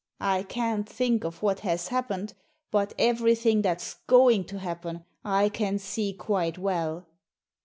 I 0.23 0.41
can't 0.41 0.89
think 0.89 1.23
of 1.23 1.43
what 1.43 1.59
has 1.59 1.89
happened, 1.89 2.33
but 2.71 2.95
everything 2.97 3.61
that's 3.61 3.97
going 4.07 4.45
to 4.45 4.57
happen 4.57 5.05
I 5.23 5.47
can 5.49 5.77
see 5.77 6.11
quite 6.11 6.57
well." 6.57 7.05